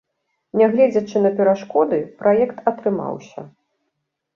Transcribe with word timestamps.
Нягледзячы 0.61 1.21
на 1.27 1.31
перашкоды, 1.41 2.03
праект 2.25 2.57
атрымаўся. 2.75 3.41